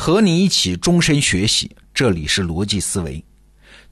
[0.00, 3.22] 和你一起终身学习，这里是逻辑思维。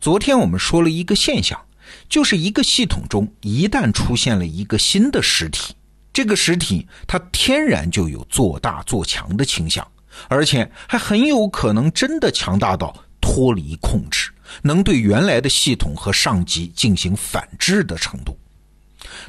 [0.01, 1.61] 昨天我们说了一个现象，
[2.09, 5.75] 就是一个系统中一旦出现了一个新的实体，
[6.11, 9.87] 这个实体它天然就有做大做强的倾向，
[10.29, 14.31] 而且还很有可能真的强大到脱离控制，
[14.63, 18.35] 能对原来的系统和上级进行反制的程度。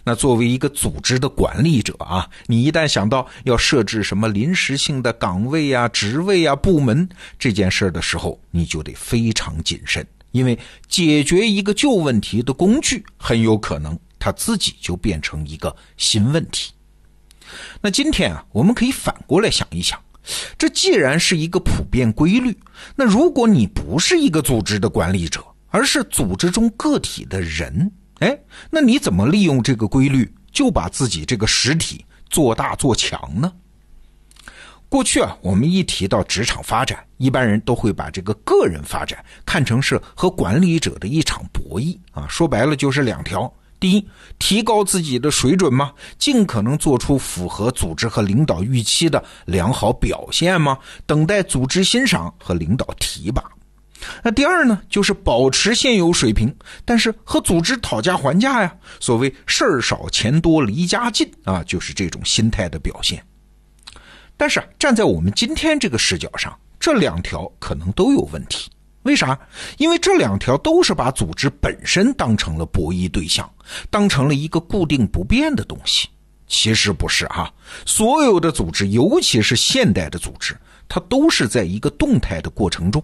[0.04, 7.08] 那作为一个组织的管理者啊，你一旦想到要设置什么临时性的岗位啊、职位啊、部门
[7.38, 16.72] 这件事的时候，你就得非常谨慎，因为解决一个旧问题的工具，很有可能它自己就变成一个新问题。
[17.82, 20.00] 那今天啊，我们可以反过来想一想，
[20.58, 22.58] 这既然是一个普遍规律，
[22.96, 27.92] 那如果你不是一个组织的管理者，而是组织中个体的人。
[28.20, 33.52] 哎，那你怎么利用这个规律，就把自己这个实体做大做强呢？
[34.90, 42.26] 过去啊，我们一提到职场发展，一般人都会把这个个人发展看成是和管理者的一场博弈啊。
[42.28, 44.06] 说白了就是两条：第一，
[44.40, 45.94] 提高自己的水准吗？
[46.18, 50.76] 尽可能做出符合组织和领导预期的良好表现吗？
[51.06, 53.44] 等待组织欣赏和领导提拔。
[54.24, 56.56] 那第二呢，就是保持现有水平，
[56.86, 58.76] 但是和组织讨价还价呀。
[59.00, 63.24] 所谓事儿少钱多离家近啊，就是这种心态的表现。
[64.38, 68.72] 但是站在我们今天这个视角上，这两条可能都有问题。
[69.04, 69.38] 为啥？
[69.78, 73.50] 因为这两条都是把组织本身当成了博弈对象，
[73.90, 76.08] 当成了一个固定不变的东西。
[76.48, 77.54] 其实不是哈，
[77.86, 83.04] 所有的组织，尤其是现代的组织，它都是在一个动态的过程中。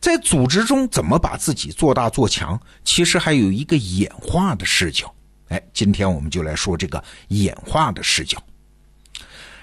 [0.00, 5.12] 在组织中怎么把自己做大做强，其实还有一个演化的视角。
[5.48, 8.42] 哎，今天我们就来说这个演化的视角。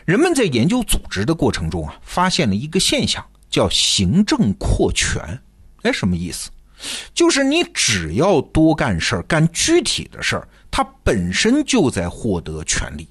[0.06, 5.22] 人们在研究组织的过程中啊，发现了一个现象，叫行政扩权。
[5.84, 6.50] 哎，什么意思？
[7.14, 10.42] 就是你只要多干事，干具体的事，
[10.72, 13.08] 它本身就在获得权利。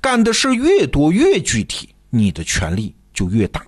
[0.00, 3.64] 干的事越多越具体，你的权利就越大。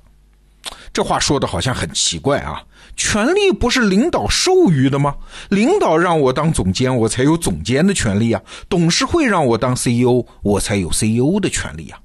[0.93, 2.63] 这话说的好像很奇怪啊。
[2.97, 5.17] 权力不是领导授予的吗？
[5.49, 11.99] 领导让我当总监，我才有总监的权利啊；董事会让我当 CEO，我才有 CEO 的权利啊。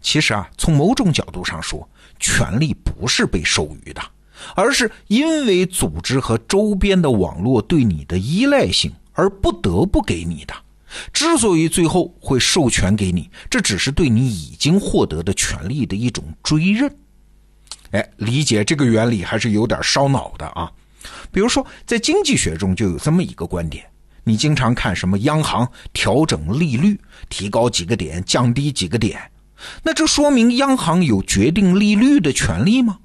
[0.00, 1.88] 其实啊，从某种角度上说，
[2.20, 4.00] 权力不是被授予的，
[4.54, 10.54] 而是因为组织和周边的网络对你的依赖性而不得不给你的。
[11.12, 16.94] 之所以最后会授权给你，这只是对你已经获得的权利的一种追认。
[17.96, 20.70] 哎，理解这个原理还是有点烧脑的啊。
[21.30, 23.84] 比如说，在经济学中就有这么一个观点：
[24.24, 29.18] 你经常看什么央行调整利率，提高几个点，降低几个点，
[29.82, 32.98] 那这说明央行有决定利率的权利吗？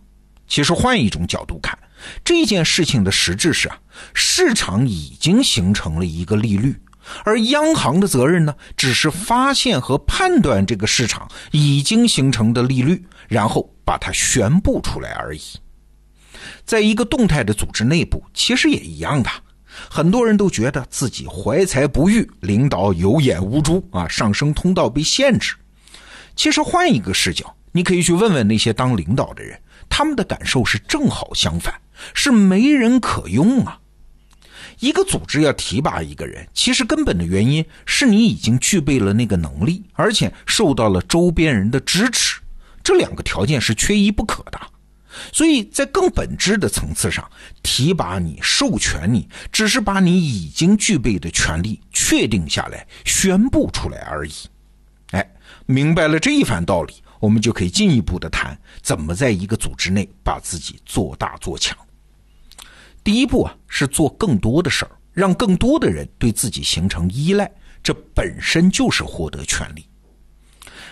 [0.47, 1.77] 其实换一种角度看，
[2.25, 3.79] 这件事情的实质是啊，
[4.13, 6.75] 市场已经形成了一个利率，
[7.23, 13.67] 而央行的责任呢，只是发现和判断这个市场已经形成的利率，然后。
[13.83, 15.41] 把它宣布出来而已。
[16.63, 19.29] 在一个动态的组织内部，其实也一样的。
[19.89, 25.55] 很多人都觉得自己怀才不遇，领导有眼无珠啊，上升通道被限制。
[26.37, 29.59] 其实换一个视角，你可以去问问那些当领导的人，
[29.89, 31.73] 他们的感受是正好相反，
[32.13, 33.77] 是没人可用啊。
[34.79, 42.39] 一个组织要提拔一个人，其实根本的原因是你已经具备了那个能力，而且受到了周边人的支持。
[42.83, 44.59] 这两个条件是缺一不可的，
[45.31, 47.29] 所以在更本质的层次上，
[47.61, 54.33] 提拔你、授权你，只是把你已经具备的权利确定下来、宣布出来而已。
[55.11, 55.31] 哎，
[55.65, 61.77] 明白了这一番道理，我们就可以进一步的谈怎么在一个组织内把自己做大做强。
[63.03, 67.51] 第一步啊，是做更多的事儿，让更多的人对自己形成依赖，
[67.83, 69.85] 这本身就是获得权利。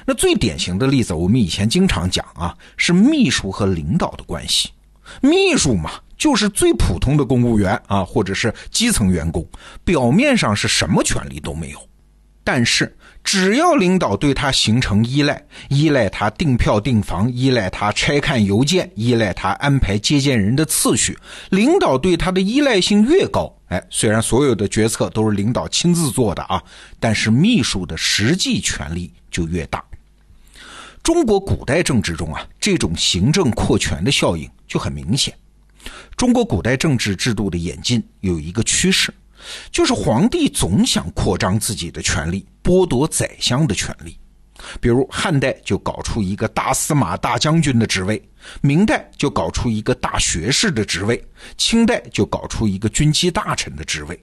[0.09, 4.71] 那最典型的例子，我们以前经常讲啊，是秘书和领导的关系。
[5.21, 9.47] 秘书嘛，就是最普通的公务员啊，或者是基层员工，
[9.83, 11.79] 表面上是什么权利都没有，
[12.43, 21.15] 但是只要领导对他形成依赖，依赖他订票订房，依赖他拆看邮件，依赖他安排接见人的次序，
[21.51, 26.59] 领导对他的依赖性越高，哎，虽然所有的决策都是领导亲自做的啊，
[26.99, 29.83] 但是秘书的实际权力就越大。
[31.01, 35.33] 中国古代政治中啊，这种行政扩权的效应就很明显。
[36.15, 39.13] 中国古代政治制度的演进有一个趋势，
[39.71, 44.17] 就是皇帝总想扩张自己的权力，剥夺宰相的权利。
[44.81, 48.21] 比如汉代就搞出一个大司马、大将军的职位，
[48.59, 51.23] 明代就搞出一个大学士的职位，
[51.57, 54.21] 清代就搞出一个军机大臣的职位。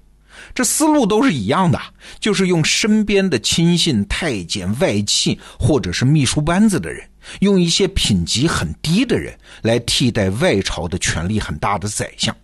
[0.54, 1.80] 这思路都是一样的，
[2.18, 7.08] 就是用身边的亲信、太监、外戚或者是秘书班子的人，
[7.40, 12.34] 用一些品级很低的人来替代外朝的权力很大的宰相。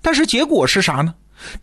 [0.00, 1.14] 但是结果是啥呢？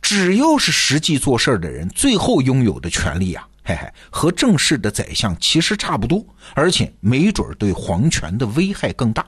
[0.02, 6.24] 只要是实际做事的人，最后拥有的权利啊，嘿嘿，和正式的宰相其实差不多，
[6.54, 9.26] 而且没准对皇权的危害更大。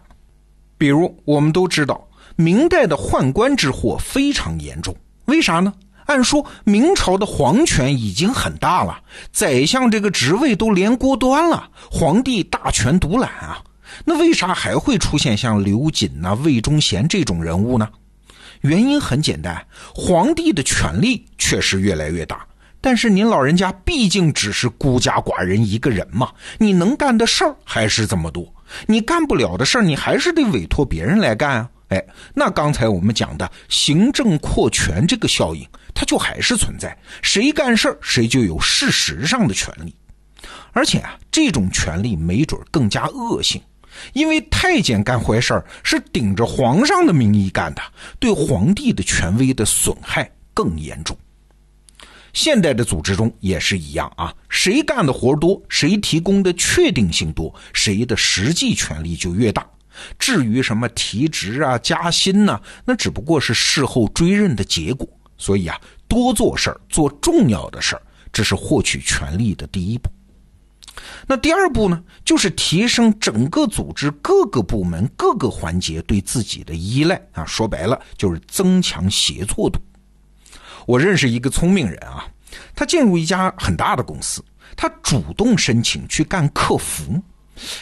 [0.78, 4.96] 比如，我们都知道，明代的宦官之祸非常严重，
[5.26, 5.74] 为啥呢？
[6.06, 9.00] 按说明朝的皇权已经很大了，
[9.32, 13.64] 宰相这个职位都连锅端了，皇帝大权独揽啊，
[14.06, 17.90] 那为啥还会出现像刘瑾呐、魏忠贤这种人物呢？
[18.62, 19.66] 原因很简单，
[19.96, 22.46] 皇帝的权力确实越来越大，
[22.82, 28.46] 但是您老人家毕竟只是孤家寡人一个人嘛，你能干的事儿还是这么多，
[28.88, 31.70] 你干不了的事儿，你还是得委托别人来干啊。
[31.90, 32.04] 哎，
[32.34, 39.96] 那刚才我们讲的行政扩权这个效应，它就还是存在，谁干事谁就有事实上的权利，
[40.72, 43.62] 而且啊，这种权利没准更加恶性。
[44.12, 47.82] 因为太监干坏事是顶着皇上的名义干的，
[48.20, 51.18] 对皇帝的权威的损害更严重。
[52.34, 59.66] 现代的组织中也是一样啊，谁干的活多，谁提供的确定性多，谁的实际权力就越大。
[60.18, 65.08] 至于什么提职啊、加薪呢，那只不过是事后追认的结果。
[65.38, 68.02] 所以啊，多做事儿，做重要的事儿，
[68.32, 70.10] 这是获取权力的第一步。
[71.28, 79.80] 那第二步呢，就是提升整个组织各个部门各个环节对自己的依赖啊，说白了就是增强协作度。
[80.86, 82.26] 我认识一个聪明人啊，
[82.74, 84.44] 他进入一家很大的公司，
[84.78, 87.22] 他主动申请去干客服。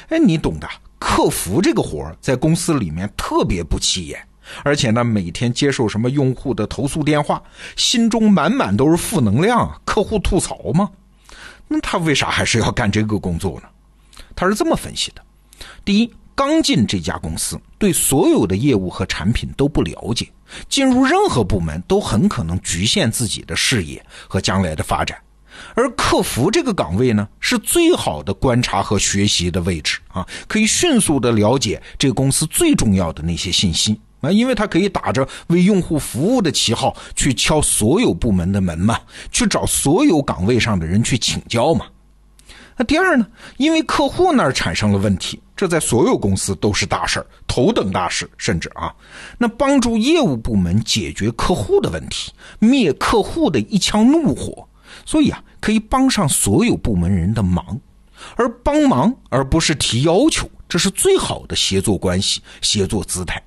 [0.08, 0.68] 哎，你懂的，
[1.06, 4.26] 客服这个活在公司里面特别不起眼，
[4.64, 7.44] 而且呢，每天接受什么用户的投诉电话，
[7.76, 10.90] 心中满满都是负能量，客户吐槽嘛。
[11.68, 13.68] 那他为啥还是要干这个工作呢？
[14.34, 15.22] 他是这么分析的：
[15.84, 20.28] 第一，刚进这家公司，对所有的业务和产品都不了解，
[20.70, 25.18] 进入任何部门都很可能局限自己的视野和将来的发展。
[25.76, 34.00] 而客服这个岗位呢，是最好的观察和学习的位置啊，可以迅速的了解这个公司最重要的那些信息。
[34.22, 38.98] 啊，因为他可以打着为用户服务的旗号去敲所有部门的门嘛，
[39.34, 41.86] 去找所有岗位上的人去请教嘛。
[42.78, 43.28] 那第二呢，
[43.58, 48.96] 因为客户那儿产生了问题，这在所有公司都是大事儿，头等大事，甚至啊，
[49.38, 54.66] 那帮助业务部门解决客户的问题，灭客户的一腔怒火，
[55.06, 57.80] 所以啊，可以帮上所有部门人的忙，
[58.36, 63.42] 而帮忙而不是提要求，这是最好的协作关系、协作姿态。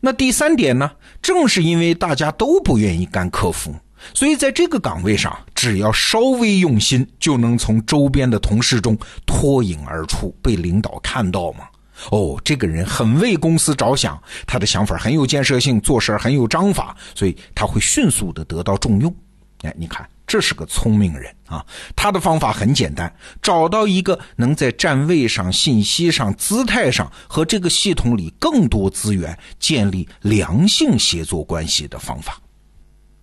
[0.00, 0.90] 那第三点呢？
[1.20, 3.74] 正是因为大家都不愿意干客服，
[4.14, 8.96] 所以在这个岗位上，只要稍微用心，就能从周边的同事中
[9.26, 11.66] 脱颖而出，被领导看到嘛。
[12.10, 19.14] 哦，这个人很为公司着想，他的想法很有建设性，做事很有章法，所以他会迅速的得到重用。
[19.60, 20.08] 哎，你看。
[20.30, 21.66] 这是个聪明人啊！
[21.96, 23.12] 他的方法很简单，
[23.42, 32.40] 找到一个能在站位上、信息上、姿态上和这个系统里更多资源建立良性协作关系的方法。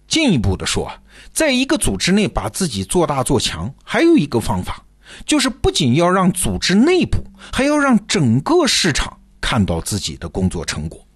[0.05, 0.91] 进一步的说，
[1.31, 4.83] 在一个组织内把自己做大做强，还有一个方法，
[5.25, 11.06] 就是不仅要让组织内部，还要让整个市场看到自己的工作成果。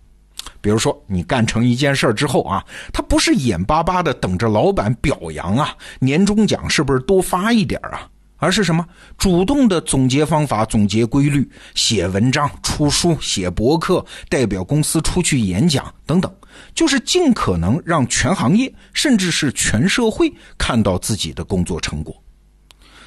[0.61, 2.63] 比如说，你干成一件事之后啊，
[2.93, 8.07] 他不是眼巴巴的等着老板表扬啊，年终奖是不是多发一点啊？
[8.37, 8.83] 而是什么？
[9.19, 16.33] 主动的总结方法、总结规律、写文章、出书、写博客、代表公司出去演讲等等，
[16.73, 22.15] 就是尽可能让全行业甚至是全社会看到自己的工作成果。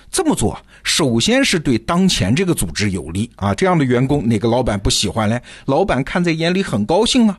[0.08, 5.42] 这么做，首先是对当前这个组织有利啊，这样的员工哪个老板不喜欢嘞？
[5.64, 7.36] 老板看在眼里很高兴啊。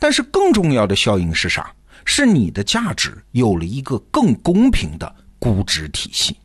[0.00, 1.70] 但是更重要的效应是啥？
[2.04, 6.36] 是你的价值有了一个更公平的估值体系。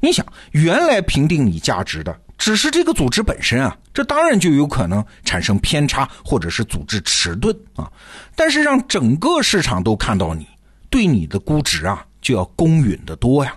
[0.00, 7.90] 你想，原来评定你价值的只是这个组织本身啊，这当然就有可能产生偏差，或者是组织迟钝啊。
[8.34, 10.46] 但是让整个市场都看到你，
[10.90, 13.54] 对你的估值啊，就要公允的多呀。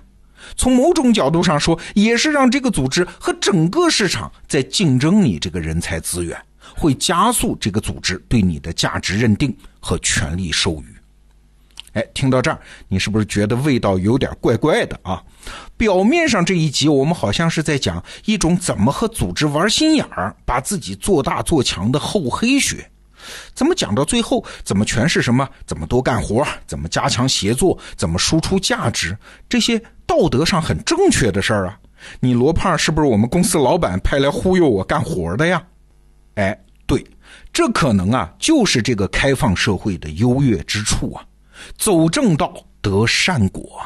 [0.56, 6.40] 从某种角度上说，也是让这个组织和整个市场在竞争你这个人才资源。
[6.80, 10.86] 会加速这个组织对你的价值认定和权力授予。
[11.94, 15.22] 哎，听到这儿，你是不是觉得味道有点怪怪的啊？
[15.76, 22.90] 表面上这一集我们好像是在讲一种怎么和组织玩心眼儿，把自己做大做强的厚黑学，
[23.56, 29.18] 怎么讲到最后，怎么全是什么怎么多干活，怎么加强协作，怎么输出价值，
[29.50, 31.80] 这些道德上很正确的事儿啊？
[32.20, 35.62] 你罗胖是不是我们公司老板派来忽悠我干活的呀？
[36.36, 36.58] 哎，
[37.60, 41.28] 这可能啊就是这个开放社会的优越之处啊。
[41.78, 43.82] 走正道得善果，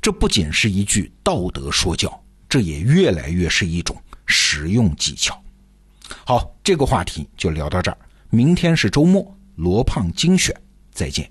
[0.00, 5.36] 这不仅是一句道德说教，这也越来越是一种实用技巧。
[6.24, 7.98] 好，这个话题就聊到这儿。
[8.30, 10.54] 明天是周末，罗胖精选，
[10.92, 11.28] 再见。